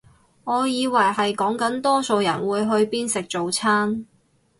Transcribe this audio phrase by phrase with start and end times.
[0.45, 4.07] 我以為係講緊多數人會去邊食早餐